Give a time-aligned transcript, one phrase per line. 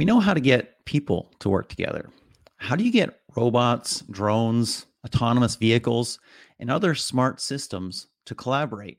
[0.00, 2.08] We know how to get people to work together.
[2.56, 6.18] How do you get robots, drones, autonomous vehicles,
[6.58, 8.96] and other smart systems to collaborate?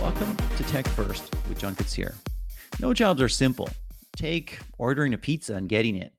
[0.00, 2.14] Welcome to Tech First with John here.
[2.78, 3.68] No jobs are simple.
[4.14, 6.12] Take ordering a pizza and getting it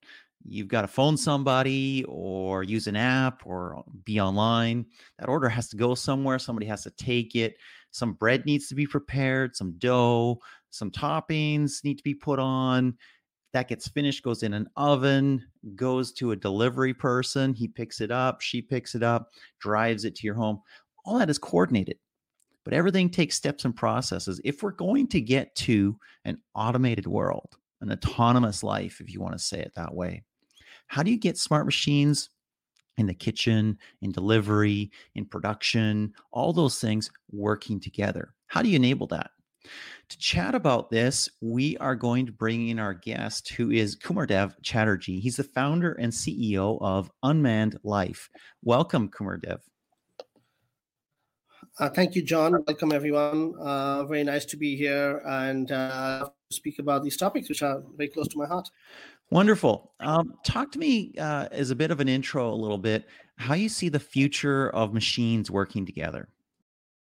[0.47, 4.85] you've got to phone somebody or use an app or be online.
[5.19, 6.39] That order has to go somewhere.
[6.39, 7.55] Somebody has to take it.
[7.91, 10.39] Some bread needs to be prepared, some dough,
[10.69, 12.97] some toppings need to be put on.
[13.53, 17.53] That gets finished, goes in an oven, goes to a delivery person.
[17.53, 19.29] He picks it up, she picks it up,
[19.59, 20.61] drives it to your home.
[21.03, 21.97] All that is coordinated.
[22.63, 24.39] But everything takes steps and processes.
[24.45, 29.33] If we're going to get to an automated world, an autonomous life, if you want
[29.33, 30.23] to say it that way,
[30.91, 32.29] how do you get smart machines
[32.97, 38.33] in the kitchen, in delivery, in production, all those things working together?
[38.47, 39.31] How do you enable that?
[40.09, 44.53] To chat about this, we are going to bring in our guest who is Kumardev
[44.63, 45.21] Chatterjee.
[45.21, 48.29] He's the founder and CEO of Unmanned Life.
[48.61, 49.61] Welcome, Kumardev.
[51.79, 52.51] Uh, thank you, John.
[52.67, 53.55] Welcome, everyone.
[53.57, 58.09] Uh, very nice to be here and uh, speak about these topics, which are very
[58.09, 58.69] close to my heart.
[59.31, 59.93] Wonderful.
[60.01, 63.07] Um, talk to me uh, as a bit of an intro, a little bit,
[63.37, 66.27] how you see the future of machines working together.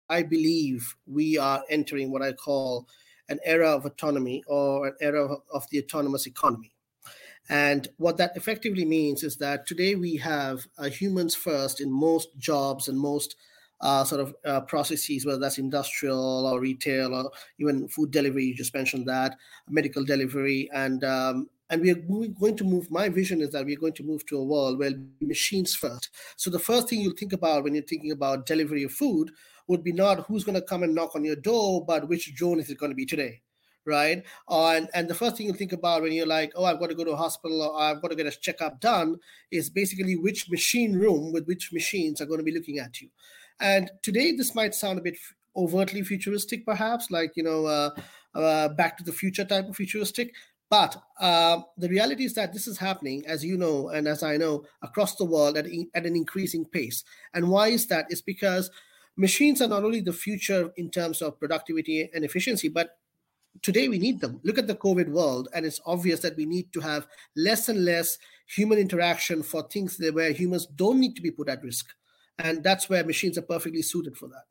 [0.10, 2.90] I believe we are entering what I call
[3.30, 6.74] an era of autonomy or an era of, the autonomous economy.
[7.50, 12.38] And what that effectively means is that today we have uh, humans first in most
[12.38, 13.38] jobs and most
[13.80, 18.46] uh, sort of uh, processes, whether that's industrial or retail or even food delivery.
[18.46, 19.38] You just mentioned that
[19.70, 23.80] medical delivery, and um, and we are going to move my vision is that we're
[23.80, 26.10] going to move to a world where machines first.
[26.38, 29.32] So the first thing you'll think about when you're thinking about delivery of food
[29.68, 32.60] would be not who's going to come and knock on your door but which drone
[32.60, 33.42] is it going to be today
[33.88, 34.22] right?
[34.50, 36.96] And, and the first thing you think about when you're like oh i've got to
[36.96, 39.18] go to a hospital or i've got to get a checkup done
[39.50, 43.10] is basically which machine room with which machines are going to be looking at you.
[43.60, 45.18] And today this might sound a bit
[45.56, 47.90] overtly futuristic perhaps like you know uh,
[48.36, 50.34] uh, back to the future type of futuristic
[50.70, 54.38] but uh, the reality is that this is happening, as you know, and as I
[54.38, 57.04] know, across the world at, at an increasing pace.
[57.34, 58.08] And why is that?
[58.10, 58.70] It's because
[59.16, 62.98] machines are not only the future in terms of productivity and efficiency, but
[63.62, 64.40] today we need them.
[64.44, 67.86] Look at the COVID world, and it's obvious that we need to have less and
[67.86, 68.18] less
[68.48, 71.88] human interaction for things where humans don't need to be put at risk.
[72.40, 74.44] And that's where machines are perfectly suited for that.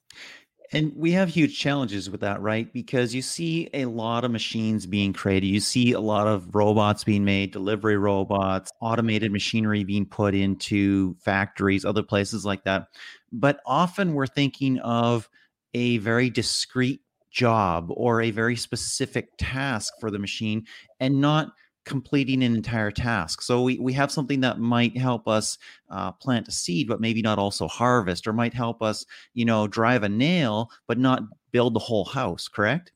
[0.72, 2.72] And we have huge challenges with that, right?
[2.72, 5.46] Because you see a lot of machines being created.
[5.46, 11.14] You see a lot of robots being made, delivery robots, automated machinery being put into
[11.20, 12.88] factories, other places like that.
[13.30, 15.28] But often we're thinking of
[15.74, 20.64] a very discrete job or a very specific task for the machine
[20.98, 21.48] and not
[21.86, 23.40] completing an entire task.
[23.40, 25.56] So we, we have something that might help us
[25.88, 29.66] uh, plant a seed, but maybe not also harvest, or might help us, you know,
[29.66, 32.48] drive a nail, but not build the whole house.
[32.48, 32.92] Correct?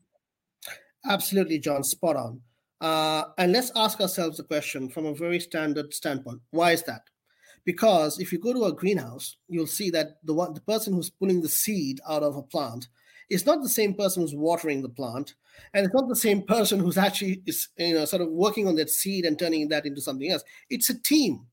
[1.09, 1.83] Absolutely, John.
[1.83, 2.41] Spot on.
[2.81, 6.41] Uh, and let's ask ourselves the question from a very standard standpoint.
[6.51, 7.03] Why is that?
[7.65, 11.11] Because if you go to a greenhouse, you'll see that the one the person who's
[11.11, 12.89] pulling the seed out of a plant
[13.31, 15.35] it's not the same person who's watering the plant
[15.73, 18.75] and it's not the same person who's actually is you know sort of working on
[18.75, 20.43] that seed and turning that into something else.
[20.69, 21.47] It's a team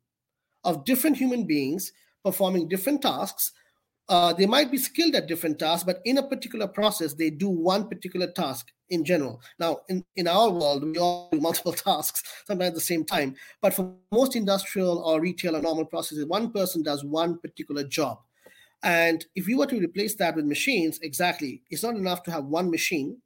[0.63, 1.93] of different human beings
[2.25, 3.53] performing different tasks.
[4.09, 7.49] Uh, they might be skilled at different tasks but in a particular process they do
[7.49, 9.39] one particular task in general.
[9.59, 13.35] Now in, in our world we all do multiple tasks sometimes at the same time
[13.61, 18.19] but for most industrial or retail or normal processes one person does one particular job
[18.83, 22.45] and if you were to replace that with machines, exactly, it's not enough to have
[22.45, 23.17] one machine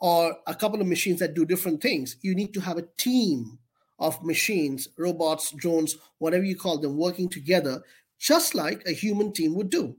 [0.00, 2.16] or a couple of machines that do different things.
[2.22, 3.58] You need to have a team
[3.98, 7.82] of machines, robots, drones, whatever you call them, working together,
[8.18, 9.94] just like a human team would do.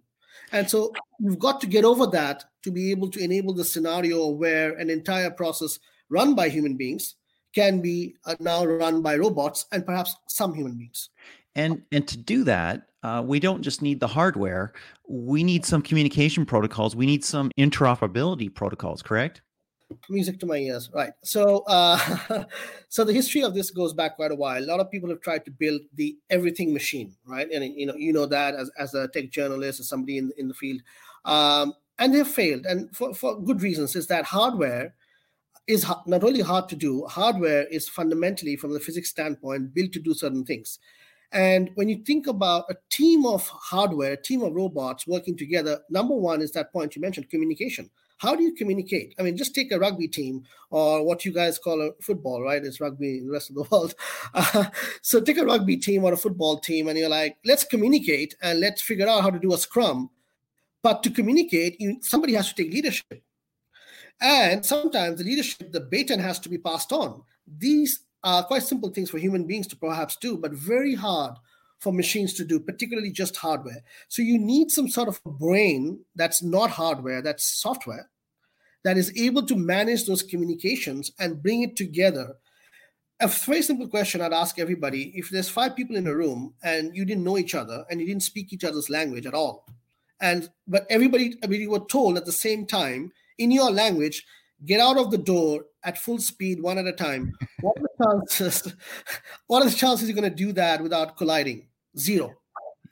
[0.52, 4.28] And so you've got to get over that to be able to enable the scenario
[4.28, 5.80] where an entire process
[6.10, 7.16] run by human beings
[7.54, 11.10] can be uh, now run by robots and perhaps some human beings.
[11.56, 14.74] And and to do that, uh, we don't just need the hardware.
[15.08, 16.96] We need some communication protocols.
[16.96, 19.02] We need some interoperability protocols.
[19.02, 19.42] Correct?
[20.10, 21.12] Music to my ears, right?
[21.22, 22.46] So, uh,
[22.88, 24.64] so the history of this goes back quite a while.
[24.64, 27.50] A lot of people have tried to build the everything machine, right?
[27.52, 30.48] And you know, you know that as, as a tech journalist or somebody in in
[30.48, 30.82] the field,
[31.26, 33.96] um, and they've failed, and for for good reasons.
[33.96, 34.94] Is that hardware
[35.68, 40.00] is not only hard to do, hardware is fundamentally, from the physics standpoint, built to
[40.00, 40.80] do certain things
[41.32, 45.80] And when you think about a team of hardware, a team of robots working together,
[45.90, 47.90] number one is that point you mentioned communication.
[48.18, 49.16] How do you communicate?
[49.18, 52.64] I mean, just take a rugby team or what you guys call a football, right?
[52.64, 53.96] It's rugby in the rest of the world.
[54.34, 54.66] Uh,
[55.02, 58.60] so take a rugby team or a football team, and you're like, let's communicate and
[58.60, 60.12] let's figure out how to do a scrum.
[60.84, 63.24] But to communicate, you, somebody has to take leadership.
[64.22, 67.24] And sometimes the leadership, the baton has to be passed on.
[67.48, 71.36] These are quite simple things for human beings to perhaps do, but very hard
[71.80, 73.84] for machines to do, particularly just hardware.
[74.08, 78.10] So you need some sort of brain that's not hardware, that's software,
[78.84, 82.36] that is able to manage those communications and bring it together.
[83.20, 86.96] A very simple question I'd ask everybody if there's five people in a room and
[86.96, 89.66] you didn't know each other and you didn't speak each other's language at all,
[90.20, 94.24] and but everybody, you were told at the same time in your language,
[94.66, 97.34] get out of the door at full speed, one at a time.
[97.62, 98.74] What are the chances?
[99.48, 101.68] What are the chances you're going to do that without colliding?
[101.98, 102.34] Zero,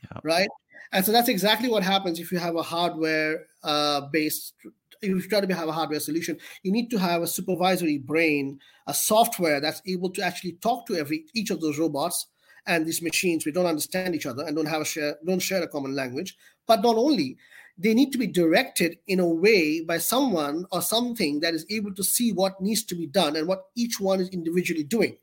[0.03, 0.19] yeah.
[0.23, 0.49] right?
[0.91, 4.53] And so that's exactly what happens if you have a hardware uh, based.
[5.01, 8.59] If you try to have a hardware solution, you need to have a supervisory brain,
[8.87, 12.27] a software that's able to actually talk to every each of those robots
[12.65, 13.45] and these machines.
[13.45, 16.35] We don't understand each other and don't have a share, don't share a common language.
[16.67, 17.37] But not only
[17.79, 21.93] they need to be directed in a way by someone or something that is able
[21.95, 25.17] to see what needs to be done and what each one is individually doing.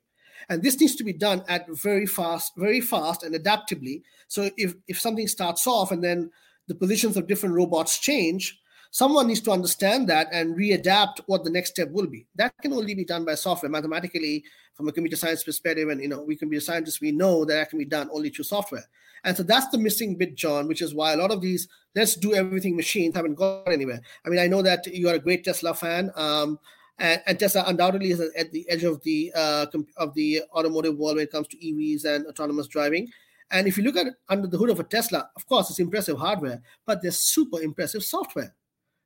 [0.49, 4.75] And this needs to be done at very fast very fast and adaptively so if
[4.88, 6.31] if something starts off and then
[6.69, 8.58] the positions of different robots change
[8.91, 12.26] someone needs to understand that and readapt what the next step will be.
[12.37, 13.69] That can only be done by software.
[13.69, 14.44] Mathematically
[14.75, 17.55] from a computer science perspective and you know we can be scientists we know that,
[17.55, 18.85] that can be done only through software
[19.26, 22.14] and so that's the missing bit, John, which is why a lot of these let's
[22.14, 24.00] do everything machines haven't gone anywhere.
[24.25, 26.12] I mean, I know that you are a great Tesla fan.
[26.14, 26.61] Um,
[27.00, 31.17] and, and, Tesla undoubtedly is at the edge of the uh, of the automotive world
[31.17, 33.08] when it comes to EVs and autonomous driving.
[33.50, 36.19] And if you look at under the hood of a Tesla, of course, it's impressive
[36.19, 38.55] hardware, but there's super impressive software,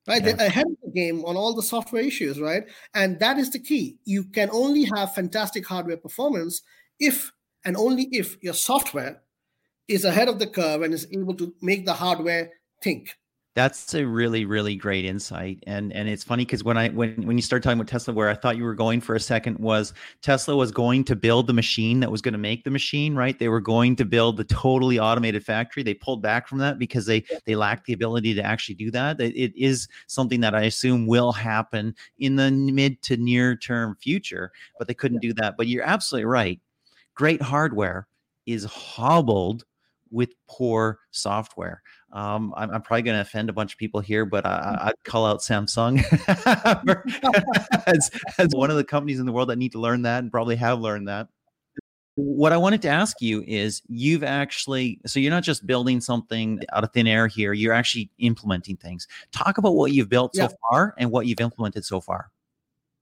[0.06, 0.22] right?
[0.22, 2.64] They're ahead of the game on all the software issues, right?
[2.94, 3.96] And that is the key.
[4.04, 6.60] You can only have fantastic hardware performance
[6.98, 7.32] if
[7.64, 9.22] and only if your software
[9.90, 12.50] is ahead of the curve and is able to make the hardware
[12.82, 13.16] think.
[13.56, 15.58] That's a really really great insight.
[15.66, 18.28] And and it's funny because when i when when you start talking about tesla where
[18.28, 19.92] i thought you were going for a second was
[20.22, 23.40] tesla was going to build the machine that was going to make the machine right?
[23.40, 25.82] They were going to build the totally automated factory.
[25.82, 29.20] They pulled back from that because they they lacked the ability to actually do that.
[29.20, 33.96] It, it is something that i assume will happen in the mid to near term
[34.00, 35.56] future but they couldn't do that.
[35.56, 36.60] But you're absolutely right.
[37.16, 38.06] Great hardware
[38.46, 39.64] is hobbled
[40.10, 41.82] with poor software.
[42.12, 45.04] Um, I'm, I'm, probably going to offend a bunch of people here, but I, would
[45.04, 46.02] call out Samsung
[47.86, 50.30] as, as one of the companies in the world that need to learn that and
[50.30, 51.28] probably have learned that.
[52.16, 56.60] What I wanted to ask you is you've actually, so you're not just building something
[56.72, 59.06] out of thin air here, you're actually implementing things.
[59.32, 60.48] Talk about what you've built yeah.
[60.48, 62.30] so far and what you've implemented so far.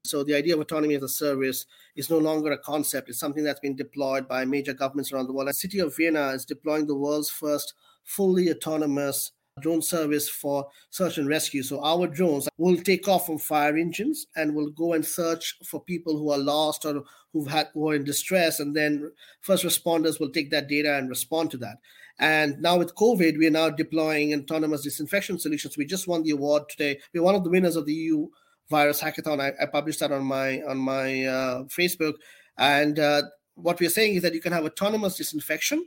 [0.04, 1.66] So the idea of autonomy as a service
[1.96, 3.08] is no longer a concept.
[3.08, 5.48] It's something that's been deployed by major governments around the world.
[5.48, 7.74] The city of Vienna is deploying the world's first
[8.04, 11.62] fully autonomous drone service for search and rescue.
[11.62, 15.82] So our drones will take off from fire engines and will go and search for
[15.82, 17.02] people who are lost or
[17.32, 19.10] who've had who are in distress, and then
[19.40, 21.78] first responders will take that data and respond to that.
[22.20, 25.76] And now with COVID, we are now deploying autonomous disinfection solutions.
[25.76, 26.98] We just won the award today.
[27.12, 28.28] We're one of the winners of the EU
[28.70, 29.40] virus hackathon.
[29.40, 32.14] I, I published that on my on my uh, Facebook,
[32.56, 33.22] and uh,
[33.54, 35.86] what we're saying is that you can have autonomous disinfection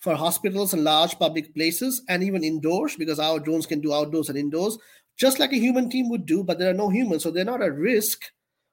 [0.00, 4.28] for hospitals and large public places, and even indoors, because our drones can do outdoors
[4.28, 4.76] and indoors,
[5.16, 6.44] just like a human team would do.
[6.44, 8.24] But there are no humans, so they're not at risk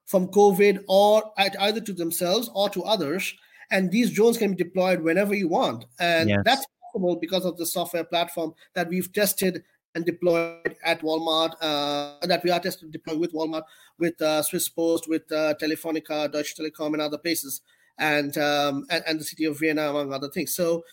[0.05, 3.33] from COVID or at either to themselves or to others.
[3.69, 6.41] And these drones can be deployed whenever you want, and yes.
[6.43, 9.63] that's possible because of the software platform that we've tested
[9.95, 13.63] and deployed at Walmart, uh, that we are testing deploying with Walmart,
[13.99, 17.61] with uh, Swiss Post, with uh, Telefonica, Deutsche Telekom, and other places,
[17.97, 20.55] and, um, and, and the city of Vienna, among other things.
[20.55, 20.83] So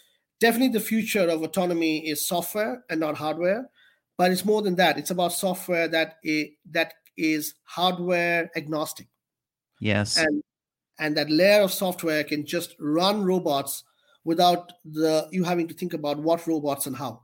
[0.40, 3.71] definitely the future of autonomy is software and not hardware,
[4.17, 4.99] but it's more than that.
[4.99, 9.07] It's about software that is, that is hardware agnostic.
[9.81, 10.43] Yes, and
[10.99, 13.85] and that layer of software can just run robots
[14.25, 17.23] without the you having to think about what robots and how.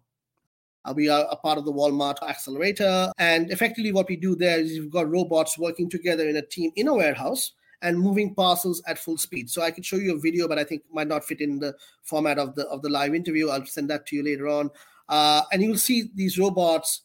[0.92, 3.10] We are a part of the Walmart accelerator.
[3.18, 6.72] And effectively, what we do there is we've got robots working together in a team
[6.76, 9.48] in a warehouse and moving parcels at full speed.
[9.50, 11.74] So I could show you a video, but I think might not fit in the
[12.02, 13.48] format of the of the live interview.
[13.48, 14.70] I'll send that to you later on.
[15.08, 17.02] Uh, and you will see these robots,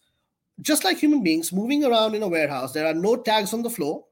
[0.62, 2.72] just like human beings, moving around in a warehouse.
[2.74, 4.06] There are no tags on the floor.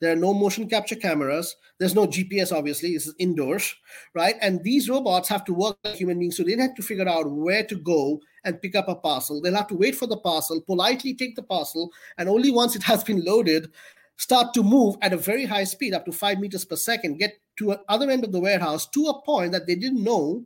[0.00, 1.56] There are no motion capture cameras.
[1.78, 2.94] There's no GPS, obviously.
[2.94, 3.74] This is indoors,
[4.14, 4.36] right?
[4.40, 6.36] And these robots have to work like human beings.
[6.36, 9.40] So they have to figure out where to go and pick up a parcel.
[9.40, 12.82] They'll have to wait for the parcel, politely take the parcel, and only once it
[12.84, 13.70] has been loaded,
[14.16, 17.38] start to move at a very high speed, up to five meters per second, get
[17.56, 20.44] to the other end of the warehouse to a point that they didn't know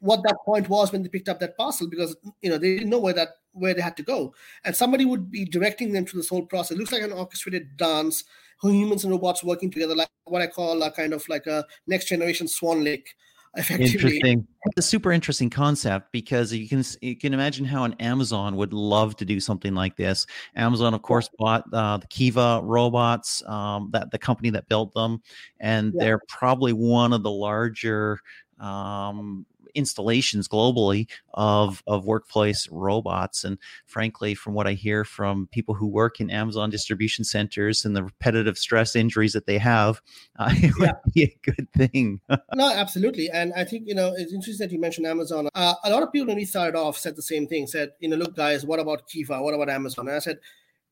[0.00, 2.90] what that point was when they picked up that parcel because you know they didn't
[2.90, 6.20] know where that where they had to go and somebody would be directing them through
[6.20, 8.24] this whole process it looks like an orchestrated dance
[8.62, 12.06] humans and robots working together like what i call a kind of like a next
[12.06, 13.14] generation swan lake
[13.56, 13.92] effectively.
[13.92, 14.46] Interesting.
[14.64, 18.72] It's a super interesting concept because you can you can imagine how an Amazon would
[18.72, 20.26] love to do something like this.
[20.54, 25.20] Amazon, of course, bought uh, the Kiva robots, um, that the company that built them,
[25.60, 26.04] and yeah.
[26.04, 28.18] they're probably one of the larger
[28.60, 33.44] um, installations globally of of workplace robots.
[33.44, 37.96] And frankly, from what I hear from people who work in Amazon distribution centers and
[37.96, 40.00] the repetitive stress injuries that they have,
[40.38, 40.92] uh, it yeah.
[41.04, 42.20] would be a good thing.
[42.54, 43.30] no, absolutely.
[43.30, 45.48] And I think you know it's interesting that you mentioned Amazon.
[45.54, 47.66] Uh, a lot of people when we started off said the same thing.
[47.66, 49.42] Said, you know, look, guys, what about Kiva?
[49.42, 50.08] What about Amazon?
[50.08, 50.38] And I said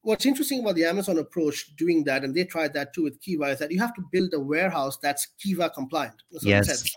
[0.02, 3.44] what's interesting about the Amazon approach doing that, and they tried that too with Kiva,
[3.44, 6.22] is that you have to build a warehouse that's Kiva compliant.
[6.32, 6.96] That's yes.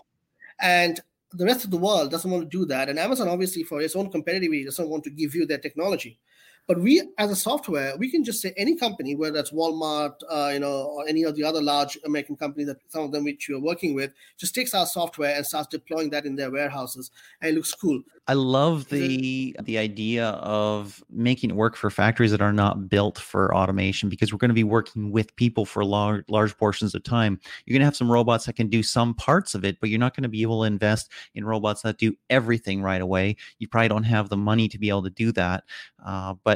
[0.60, 1.00] And
[1.34, 2.88] the rest of the world doesn't want to do that.
[2.88, 6.18] And Amazon, obviously, for its own competitivity, doesn't want to give you their technology.
[6.66, 10.50] But we, as a software, we can just say any company, whether that's Walmart, uh,
[10.52, 13.48] you know, or any of the other large American companies that some of them which
[13.48, 17.10] you're working with, just takes our software and starts deploying that in their warehouses,
[17.42, 18.02] and it looks cool.
[18.26, 23.18] I love the the idea of making it work for factories that are not built
[23.18, 27.02] for automation because we're going to be working with people for large large portions of
[27.02, 27.38] time.
[27.66, 29.98] You're going to have some robots that can do some parts of it, but you're
[29.98, 33.36] not going to be able to invest in robots that do everything right away.
[33.58, 35.64] You probably don't have the money to be able to do that.
[36.02, 36.53] Uh, but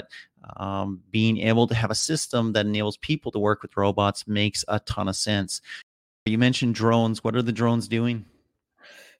[0.57, 4.65] um, being able to have a system that enables people to work with robots makes
[4.69, 5.61] a ton of sense.
[6.27, 7.25] You mentioned drones.
[7.25, 8.25] What are the drones doing?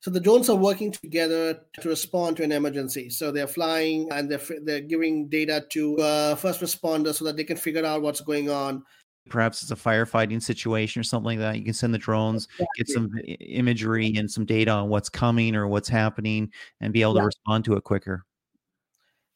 [0.01, 3.11] So the drones are working together to respond to an emergency.
[3.11, 7.45] So they're flying and they're they're giving data to uh, first responders so that they
[7.45, 8.85] can figure out what's going on.
[9.29, 11.59] Perhaps it's a firefighting situation or something like that.
[11.59, 12.67] You can send the drones, exactly.
[12.79, 17.17] get some imagery and some data on what's coming or what's happening, and be able
[17.17, 17.23] yeah.
[17.23, 18.25] to respond to it quicker.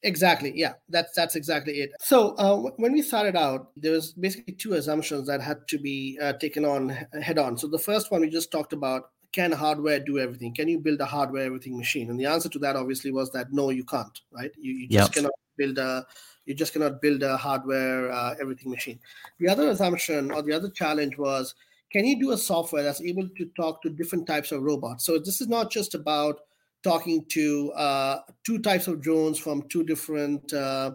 [0.03, 0.51] Exactly.
[0.53, 1.91] Yeah, that's that's exactly it.
[2.01, 6.19] So uh, when we started out, there was basically two assumptions that had to be
[6.21, 6.89] uh, taken on
[7.21, 7.57] head on.
[7.57, 10.53] So the first one we just talked about can hardware do everything?
[10.53, 12.09] Can you build a hardware everything machine?
[12.09, 14.19] And the answer to that obviously was that no, you can't.
[14.31, 14.51] Right?
[14.57, 15.13] You, you just yep.
[15.13, 16.05] cannot build a
[16.45, 18.99] you just cannot build a hardware uh, everything machine.
[19.39, 21.55] The other assumption or the other challenge was
[21.93, 25.05] can you do a software that's able to talk to different types of robots?
[25.05, 26.39] So this is not just about
[26.83, 30.91] talking to uh, two types of drones from two different uh,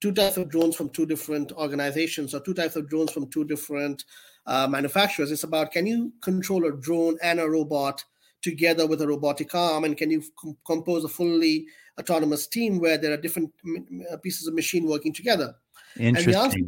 [0.00, 3.44] two types of drones from two different organizations or two types of drones from two
[3.44, 4.04] different
[4.46, 5.30] uh, manufacturers.
[5.30, 8.04] It's about can you control a drone and a robot
[8.42, 11.66] together with a robotic arm, and can you com- compose a fully
[11.98, 15.54] autonomous team where there are different m- uh, pieces of machine working together?
[15.98, 16.34] Interesting.
[16.34, 16.58] Answer,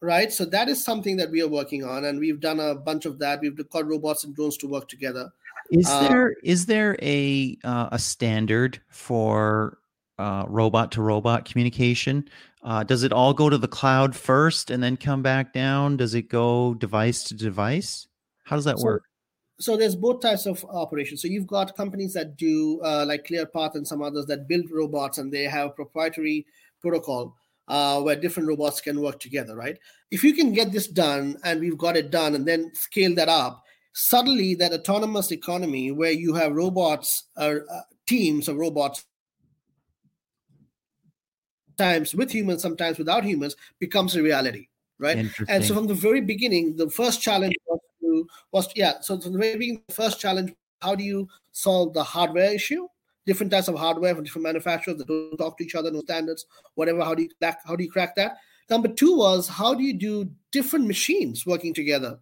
[0.00, 0.32] right.
[0.32, 3.18] So that is something that we are working on, and we've done a bunch of
[3.20, 3.40] that.
[3.40, 5.30] We've got robots and drones to work together.
[5.70, 9.78] Is uh, there is there a uh, a standard for
[10.18, 12.28] uh, robot to robot communication?
[12.62, 15.96] Uh, does it all go to the cloud first and then come back down?
[15.96, 18.08] Does it go device to device?
[18.44, 19.04] How does that so, work?
[19.58, 21.22] So there's both types of operations.
[21.22, 25.18] So you've got companies that do uh, like ClearPath and some others that build robots
[25.18, 26.46] and they have proprietary
[26.80, 27.36] protocol
[27.68, 29.78] uh, where different robots can work together, right?
[30.10, 33.28] If you can get this done and we've got it done and then scale that
[33.28, 33.62] up,
[33.96, 39.06] suddenly that autonomous economy where you have robots or uh, teams of robots
[41.78, 45.26] sometimes with humans, sometimes without humans, becomes a reality, right?
[45.48, 49.00] And so from the very beginning, the first challenge was to was yeah.
[49.00, 52.86] So from the very beginning, the first challenge: how do you solve the hardware issue?
[53.24, 56.44] Different types of hardware from different manufacturers that don't talk to each other, no standards,
[56.74, 57.02] whatever.
[57.02, 57.60] How do you crack?
[57.64, 58.36] How do you crack that?
[58.68, 62.18] Number two was how do you do different machines working together,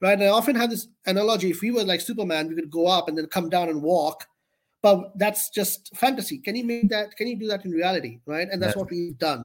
[0.00, 0.14] right?
[0.14, 3.08] And I often have this analogy: if we were like Superman, we could go up
[3.08, 4.26] and then come down and walk
[4.84, 6.36] but that's just fantasy.
[6.36, 7.16] Can you make that?
[7.16, 8.46] Can you do that in reality, right?
[8.52, 8.80] And that's yeah.
[8.80, 9.42] what we've done.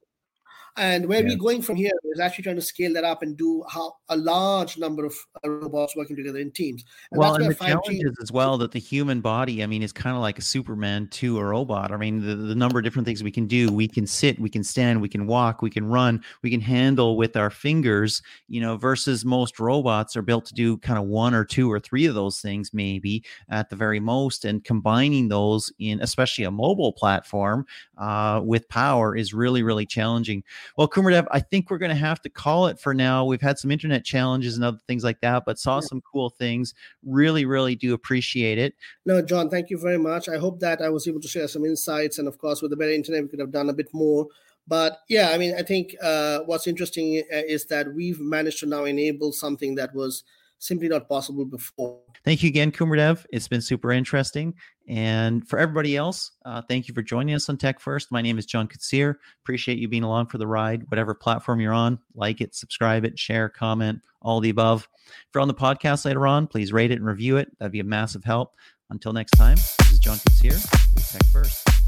[0.77, 1.29] And where yeah.
[1.29, 4.17] we're going from here is actually trying to scale that up and do how a
[4.17, 6.83] large number of robots working together in teams.
[7.11, 9.91] And well, and the challenge is as well that the human body, I mean, is
[9.91, 11.91] kind of like a Superman to a robot.
[11.91, 13.71] I mean, the, the number of different things we can do.
[13.71, 17.17] We can sit, we can stand, we can walk, we can run, we can handle
[17.17, 21.33] with our fingers, you know, versus most robots are built to do kind of one
[21.33, 24.45] or two or three of those things, maybe at the very most.
[24.45, 27.65] And combining those in, especially a mobile platform
[27.97, 30.43] uh, with power is really, really challenging.
[30.77, 33.25] Well, Kumardev, I think we're going to have to call it for now.
[33.25, 35.87] We've had some internet challenges and other things like that, but saw yeah.
[35.87, 36.73] some cool things.
[37.05, 38.75] Really, really do appreciate it.
[39.05, 40.29] No, John, thank you very much.
[40.29, 42.19] I hope that I was able to share some insights.
[42.19, 44.27] And of course, with the better internet, we could have done a bit more.
[44.67, 48.67] But yeah, I mean, I think uh, what's interesting uh, is that we've managed to
[48.67, 50.23] now enable something that was
[50.59, 51.99] simply not possible before.
[52.23, 53.25] Thank you again, Kumardev.
[53.31, 54.53] It's been super interesting.
[54.87, 58.11] And for everybody else, uh, thank you for joining us on Tech First.
[58.11, 59.15] My name is John Koetsier.
[59.43, 60.89] Appreciate you being along for the ride.
[60.89, 64.87] Whatever platform you're on, like it, subscribe it, share, comment, all the above.
[65.07, 67.49] If you're on the podcast later on, please rate it and review it.
[67.57, 68.53] That'd be a massive help.
[68.89, 71.78] Until next time, this is John Koetsier with Tech First.